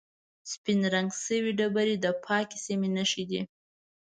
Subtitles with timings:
[0.51, 3.41] سپینې رنګ شوې ډبرې د پاکې سیمې نښې دي.